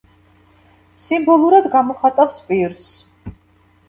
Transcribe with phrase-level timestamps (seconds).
[1.07, 2.89] სიმბოლურად გამოხატავს პირს.